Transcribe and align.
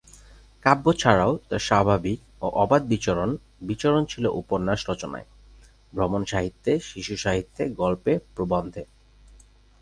কাব্য 0.65 0.85
ছাড়াও 0.93 1.33
তার 1.49 1.59
স্বাভাবিক 1.59 2.19
ও 2.41 2.47
অবাধ 2.55 2.81
বিচরণ 2.87 3.29
বিচরণ 3.61 4.01
ছিল 4.05 4.25
উপন্যাস 4.41 4.79
রচনায়, 4.89 5.27
ভ্রমণ 5.93 6.21
সাহিত্যে, 6.25 6.71
শিশু 6.79 7.15
সাহিত্যে 7.17 7.63
গল্পে, 7.81 8.13
প্রবন্ধে। 8.35 8.83